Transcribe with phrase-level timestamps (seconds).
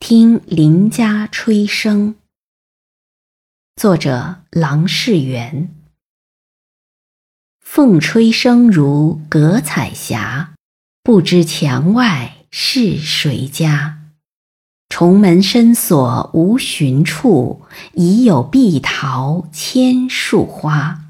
[0.00, 2.14] 听邻家吹笙。
[3.74, 5.74] 作者：郎世元。
[7.60, 10.54] 凤吹声如隔彩霞，
[11.02, 14.12] 不知墙外是谁家。
[14.88, 17.62] 重门深锁无寻处，
[17.94, 21.07] 已有碧桃千树花。